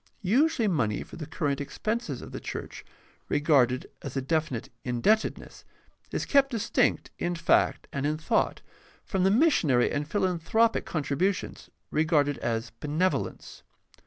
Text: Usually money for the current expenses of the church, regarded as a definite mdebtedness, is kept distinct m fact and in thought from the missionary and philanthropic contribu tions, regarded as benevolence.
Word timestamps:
Usually 0.23 0.67
money 0.67 1.03
for 1.03 1.17
the 1.17 1.27
current 1.27 1.61
expenses 1.61 2.23
of 2.23 2.31
the 2.31 2.39
church, 2.39 2.83
regarded 3.29 3.85
as 4.01 4.17
a 4.17 4.21
definite 4.23 4.69
mdebtedness, 4.83 5.63
is 6.09 6.25
kept 6.25 6.49
distinct 6.49 7.11
m 7.19 7.35
fact 7.35 7.87
and 7.93 8.03
in 8.07 8.17
thought 8.17 8.63
from 9.05 9.23
the 9.23 9.29
missionary 9.29 9.91
and 9.91 10.07
philanthropic 10.07 10.87
contribu 10.87 11.35
tions, 11.35 11.69
regarded 11.91 12.39
as 12.39 12.71
benevolence. 12.79 13.61